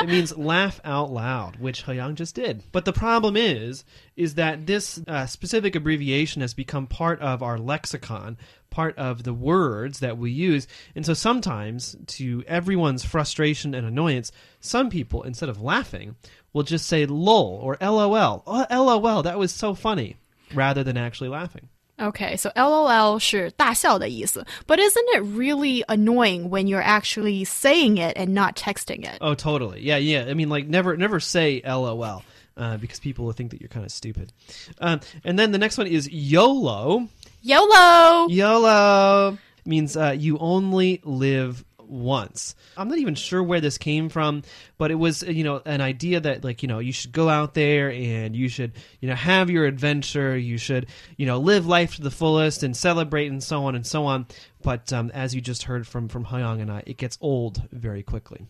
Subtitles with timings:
[0.00, 2.62] It means laugh out loud, which Hyang just did.
[2.72, 3.84] But the problem is,
[4.16, 8.36] is that this uh, specific abbreviation has become part of our lexicon,
[8.70, 10.66] part of the words that we use.
[10.94, 16.16] And so sometimes, to everyone's frustration and annoyance, some people, instead of laughing,
[16.52, 18.42] will just say lol or lol.
[18.46, 20.16] Oh, lol, that was so funny,
[20.54, 21.68] rather than actually laughing.
[21.99, 28.55] Okay, so LOL 是大笑的意思，but isn't it really annoying when you're actually saying it and not
[28.55, 29.19] texting it?
[29.21, 29.81] Oh, totally.
[29.81, 30.25] Yeah, yeah.
[30.27, 32.23] I mean, like, never, never say LOL
[32.57, 34.33] uh, because people will think that you're kind of stupid.
[34.79, 37.07] Um, and then the next one is YOLO.
[37.43, 38.27] YOLO.
[38.29, 42.54] YOLO means uh, you only live once.
[42.76, 44.42] I'm not even sure where this came from,
[44.78, 47.54] but it was you know an idea that like you know you should go out
[47.54, 50.36] there and you should you know have your adventure.
[50.36, 53.86] You should you know live life to the fullest and celebrate and so on and
[53.86, 54.26] so on.
[54.62, 58.02] But um, as you just heard from from Hyung and I, it gets old very
[58.02, 58.46] quickly.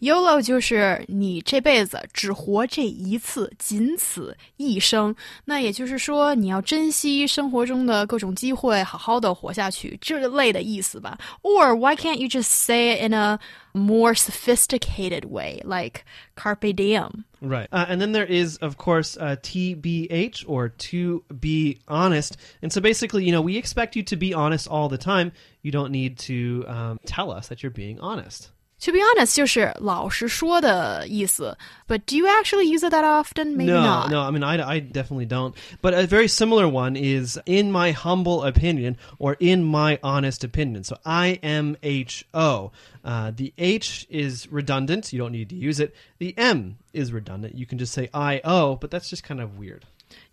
[0.00, 5.14] YOLO 就是你这辈子只活这一次，仅此一生。
[5.44, 11.16] 那也就是说，你要珍惜生活中的各种机会，好好的活下去，这类的意思吧。
[11.42, 13.38] Or why can't you just say it in a
[13.74, 17.24] more sophisticated way, like carpe diem?
[17.40, 17.68] Right.
[17.70, 22.36] Uh, and then there is, of course, uh, TBH or to be honest.
[22.60, 25.30] And so basically, you know, we expect you to be honest all the time.
[25.62, 28.50] You don't need to um, tell us that you're being honest.
[28.84, 31.56] To be honest，就是老实说的意思。
[31.86, 33.56] But do you actually use it that often?
[33.56, 34.10] Maybe no, not.
[34.10, 35.54] no, I mean, I, I definitely don't.
[35.80, 40.82] But a very similar one is in my humble opinion or in my honest opinion.
[40.82, 42.72] So IMHO.
[43.04, 45.12] Uh, the H is redundant.
[45.12, 45.94] You don't need to use it.
[46.18, 47.54] The M is redundant.
[47.54, 49.84] You can just say IO, but that's just kind of weird.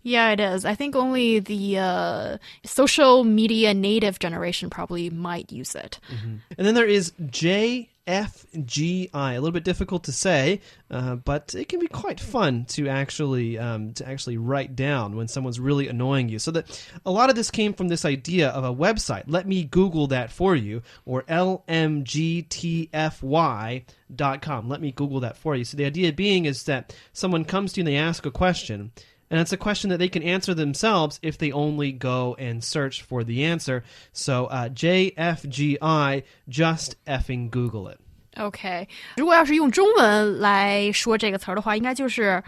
[0.05, 0.65] Yeah, it is.
[0.65, 5.99] I think only the uh, social media native generation probably might use it.
[6.59, 9.09] And then there is JFGI.
[9.13, 13.57] A little bit difficult to say, uh, but it can be quite fun to actually
[13.57, 16.37] um, to actually write down when someone's really annoying you.
[16.37, 19.23] So that a lot of this came from this idea of a website.
[19.25, 21.59] Let me Google that for you, or lmgtfy.com.
[24.69, 25.65] Let me Google that for you.
[25.65, 28.91] So the idea being is that someone comes to you and they ask a question.
[29.30, 33.00] And it's a question that they can answer themselves if they only go and search
[33.00, 33.84] for the answer.
[34.12, 37.98] So uh, JFGI, just effing Google it.
[38.36, 42.42] OK，如果要是用中文来说这个词儿的话，应该就是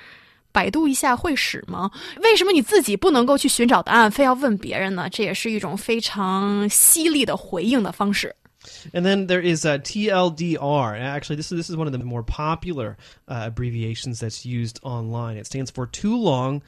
[0.50, 1.90] 百度一下会使吗？
[2.22, 5.08] 为什么你自己不能够去寻找答案，非要问别人呢？
[5.08, 8.34] 这也是一种非常犀利的回应的方式。
[8.93, 10.99] And then there is uh, TLDR.
[10.99, 12.97] Actually, this is this is one of the more popular
[13.27, 15.37] uh, abbreviations that's used online.
[15.37, 16.63] It stands for too long,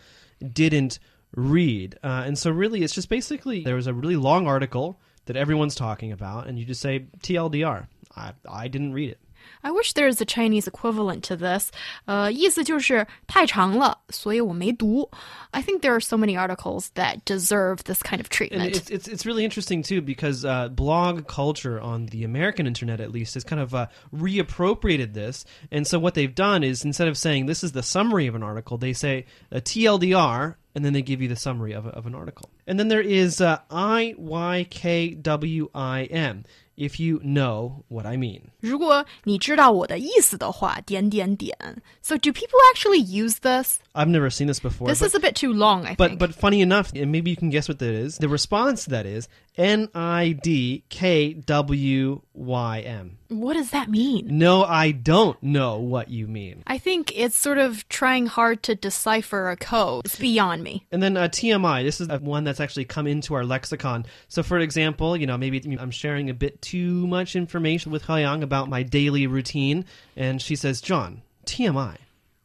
[0.54, 1.00] didn't
[1.36, 1.98] read.
[2.04, 5.76] Uh, and so, really, it's just basically there was a really long article that everyone's
[5.76, 7.88] talking about, and you just say TLDR.
[8.16, 9.20] I I didn't read it.
[9.63, 11.71] I wish there is a Chinese equivalent to this.
[12.07, 15.11] 呃，意思就是太长了，所以我没读。
[15.53, 18.77] I think there are so many articles that deserve this kind of And treatment.
[18.77, 23.11] it's, it's it's really interesting too because uh, blog culture on the American internet, at
[23.11, 25.45] least, has kind of uh, reappropriated this.
[25.71, 28.43] And so what they've done is instead of saying this is the summary of an
[28.43, 32.07] article, they say a TLDR, and then they give you the summary of, a, of
[32.07, 32.51] an article.
[32.69, 36.45] And then there is uh, I Y K W I M.
[36.77, 38.51] If you know what I mean.
[38.61, 41.57] 如果你知道我的意思的话，点点点。
[42.03, 43.79] So do people actually use this?
[43.95, 44.89] I've never seen this before.
[44.89, 46.19] This but- is a bit too long, I But think.
[46.19, 48.19] but funny enough, and maybe you can guess what that is.
[48.19, 53.19] The response to that is N I D K W Y M.
[53.29, 54.27] what does that mean?
[54.29, 56.63] No, I don't know what you mean.
[56.67, 60.07] I think it's sort of trying hard to decipher a code.
[60.07, 60.87] It's beyond me.
[60.91, 64.05] And then uh, TMI, this is uh, one that's actually come into our lexicon.
[64.29, 68.43] So, for example, you know, maybe I'm sharing a bit too much information with Hyang
[68.43, 69.85] about my daily routine,
[70.17, 71.97] and she says, John, TMI,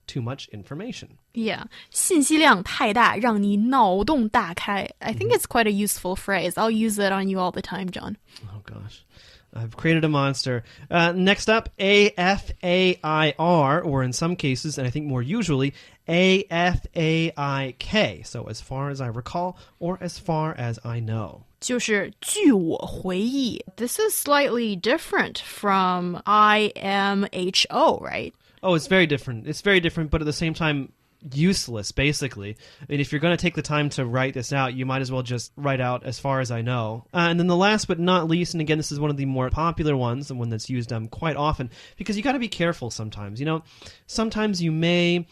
[0.08, 1.18] too much information.
[1.34, 1.66] Yeah.
[1.92, 4.90] 信息量太大，让你脑洞大开.
[5.00, 6.54] I think it's quite a useful phrase.
[6.58, 8.18] I'll use it on you all the time, John.
[8.46, 9.06] Oh, gosh.
[9.54, 10.64] I've created a monster.
[10.90, 15.06] Uh, next up, A F A I R, or in some cases, and I think
[15.06, 15.74] more usually,
[16.08, 18.22] A F A I K.
[18.24, 21.44] So as far as I recall, or as far as I know.
[21.60, 28.34] 就是据我回忆，This is slightly different from I M H O, right?
[28.62, 29.46] Oh, it's very different.
[29.48, 30.90] It's very different, but at the same time,
[31.33, 32.57] useless, basically.
[32.81, 35.03] I mean, if you're going to take the time to write this out, you might
[35.03, 37.07] as well just write out as far as I know.
[37.15, 39.25] Uh, and then the last but not least, and again, this is one of the
[39.25, 42.49] more popular ones, the one that's used um, quite often, because you got to be
[42.49, 43.41] careful sometimes.
[43.41, 43.63] You know,
[44.07, 45.27] sometimes you may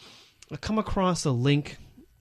[0.60, 1.76] come across a link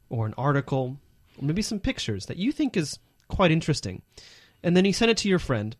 [0.09, 0.97] or an article,
[1.37, 4.01] or maybe some pictures that you think is quite interesting.
[4.63, 5.75] And then you send it to your friend,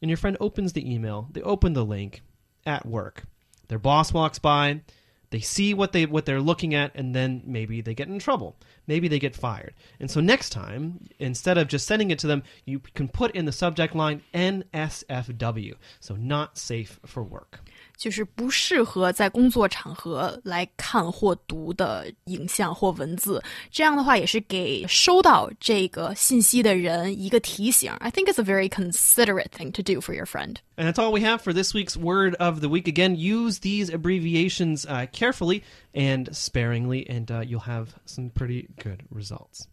[0.00, 2.22] and your friend opens the email, they open the link
[2.64, 3.24] at work.
[3.68, 4.82] Their boss walks by,
[5.32, 8.54] they see what they what they're looking at and then maybe they get in trouble.
[8.86, 9.74] Maybe they get fired.
[9.98, 13.46] And so next time instead of just sending it to them you can put in
[13.46, 17.60] the subject line nsfw so not safe for work
[17.95, 23.41] 就是不适合在工作场合来看或读的影像或文字。
[23.71, 27.91] 这样的话，也是给收到这个信息的人一个提醒。
[27.99, 30.55] I think it's a very considerate thing to do for your friend.
[30.75, 32.87] And that's all we have for this week's word of the week.
[32.87, 35.63] Again, use these abbreviations uh, carefully
[35.93, 39.67] and sparingly, and uh, you'll have some pretty good results.